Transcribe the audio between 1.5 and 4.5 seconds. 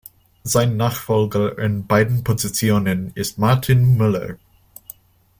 in beiden Positionen ist Martin Möller.